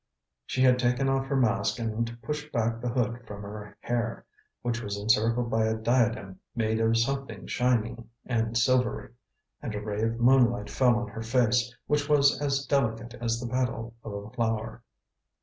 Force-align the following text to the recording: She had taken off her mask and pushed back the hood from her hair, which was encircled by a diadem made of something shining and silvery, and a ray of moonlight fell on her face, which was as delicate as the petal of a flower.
She 0.47 0.63
had 0.63 0.79
taken 0.79 1.07
off 1.09 1.27
her 1.27 1.35
mask 1.35 1.77
and 1.77 2.19
pushed 2.23 2.51
back 2.51 2.81
the 2.81 2.89
hood 2.89 3.19
from 3.27 3.43
her 3.43 3.77
hair, 3.81 4.25
which 4.63 4.81
was 4.81 4.97
encircled 4.99 5.51
by 5.51 5.65
a 5.67 5.75
diadem 5.75 6.39
made 6.55 6.79
of 6.79 6.97
something 6.97 7.45
shining 7.45 8.09
and 8.25 8.57
silvery, 8.57 9.11
and 9.61 9.75
a 9.75 9.79
ray 9.79 10.01
of 10.01 10.19
moonlight 10.19 10.71
fell 10.71 10.95
on 10.97 11.09
her 11.09 11.21
face, 11.21 11.71
which 11.85 12.09
was 12.09 12.41
as 12.41 12.65
delicate 12.65 13.13
as 13.21 13.39
the 13.39 13.45
petal 13.47 13.93
of 14.03 14.11
a 14.13 14.31
flower. 14.31 14.81